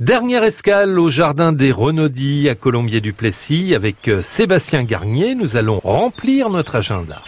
[0.00, 5.34] Dernière escale au jardin des Renaudis à Colombier-du-Plessis avec euh, Sébastien Garnier.
[5.34, 7.20] Nous allons remplir notre agenda.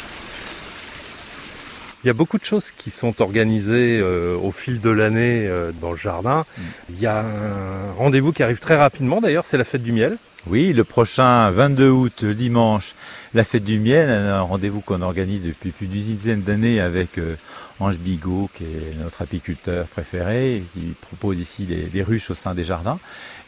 [2.03, 5.71] Il y a beaucoup de choses qui sont organisées euh, au fil de l'année euh,
[5.83, 6.47] dans le jardin.
[6.57, 6.63] Mm.
[6.91, 10.17] Il y a un rendez-vous qui arrive très rapidement d'ailleurs, c'est la fête du miel.
[10.47, 12.95] Oui, le prochain 22 août, dimanche,
[13.35, 17.37] la fête du miel, un rendez-vous qu'on organise depuis plus d'une dizaine d'années avec euh,
[17.81, 22.65] Ange Bigot, qui est notre apiculteur préféré, qui propose ici des, ruches au sein des
[22.65, 22.99] jardins.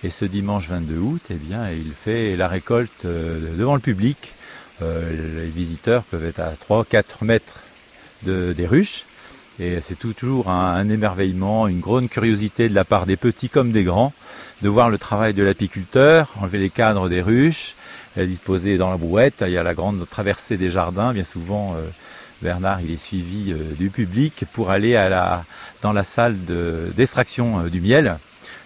[0.04, 4.34] Et ce dimanche 22 août, eh bien, il fait la récolte devant le public.
[4.80, 7.56] les visiteurs peuvent être à 3-4 mètres
[8.24, 9.04] des ruches.
[9.60, 13.84] Et c'est toujours un, émerveillement, une grande curiosité de la part des petits comme des
[13.84, 14.12] grands
[14.62, 17.74] de voir le travail de l'apiculteur, enlever les cadres des ruches,
[18.16, 19.42] disposer dans la brouette.
[19.46, 21.12] Il y a la grande traversée des jardins.
[21.12, 21.82] Bien souvent, euh,
[22.42, 25.44] Bernard il est suivi euh, du public pour aller à
[25.82, 26.36] dans la salle
[26.96, 28.18] d'extraction euh, du miel.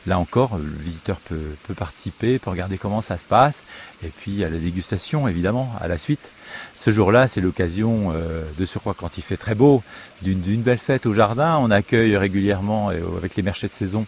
[0.07, 3.65] Là encore, le visiteur peut, peut, participer, peut regarder comment ça se passe,
[4.05, 6.31] et puis à la dégustation évidemment à la suite.
[6.77, 9.83] Ce jour-là, c'est l'occasion, euh, de surcroît quand il fait très beau,
[10.23, 11.59] d'une belle fête au jardin.
[11.61, 14.07] On accueille régulièrement, avec les marchés de saison,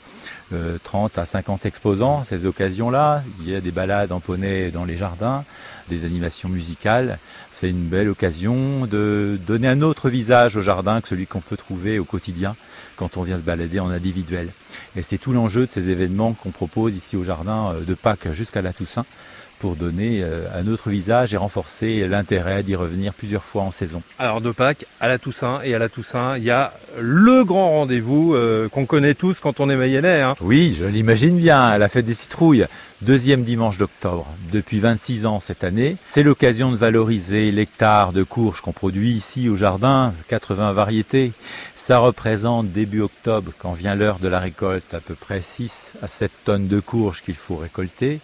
[0.85, 2.25] 30 euh, à 50 exposants.
[2.25, 5.45] Ces occasions-là, il y a des balades en poney dans les jardins,
[5.89, 7.19] des animations musicales.
[7.55, 11.57] C'est une belle occasion de donner un autre visage au jardin que celui qu'on peut
[11.57, 12.55] trouver au quotidien
[12.97, 14.49] quand on vient se balader en individuel.
[14.97, 18.63] Et c'est tout l'enjeu de ces événements qu'on propose ici au jardin de Pâques jusqu'à
[18.63, 19.05] la Toussaint
[19.59, 24.03] pour donner euh, un autre visage et renforcer l'intérêt d'y revenir plusieurs fois en saison.
[24.19, 27.71] Alors de Pâques à la Toussaint et à la Toussaint, il y a le grand
[27.71, 30.21] rendez-vous euh, qu'on connaît tous quand on est mayennais.
[30.21, 30.37] Hein.
[30.41, 32.67] Oui, je l'imagine bien, la fête des citrouilles,
[33.03, 35.97] deuxième dimanche d'octobre, depuis 26 ans cette année.
[36.11, 41.33] C'est l'occasion de valoriser l'hectare de courges qu'on produit ici au jardin, 80 variétés.
[41.77, 46.09] Ça représente début octobre, quand vient l'heure de la récolte, à peu près 6 à
[46.09, 48.21] 7 tonnes de courges qu'il faut récolter.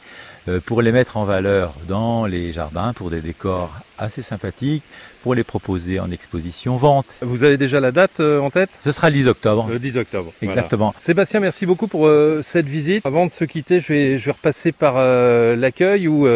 [0.46, 4.82] Euh, pour les mettre en valeur dans les jardins pour des décors assez sympathiques,
[5.22, 7.06] pour les proposer en exposition vente.
[7.22, 8.68] Vous avez déjà la date euh, en tête?
[8.82, 9.66] Ce sera le 10 octobre.
[9.70, 10.32] Le 10 octobre.
[10.42, 10.94] Exactement.
[10.98, 13.06] Sébastien, merci beaucoup pour euh, cette visite.
[13.06, 14.96] Avant de se quitter, je vais, je vais repasser par
[15.56, 16.26] l'accueil où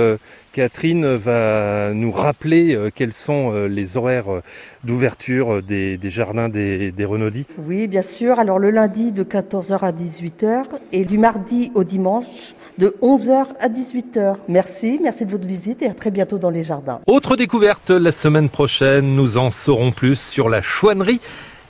[0.52, 4.42] Catherine va nous rappeler quels sont les horaires
[4.84, 7.46] d'ouverture des, jardins des, des Renaudis?
[7.58, 8.38] Oui, bien sûr.
[8.38, 13.68] Alors le lundi de 14h à 18h et du mardi au dimanche de 11h à
[13.68, 14.36] 18h.
[14.48, 17.00] Merci, merci de votre visite et à très bientôt dans les jardins.
[17.06, 21.20] Autre découverte la semaine prochaine, nous en saurons plus sur la chouannerie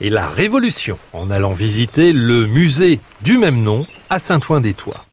[0.01, 5.03] et la révolution en allant visiter le musée du même nom à Saint-Ouen-des-Tois.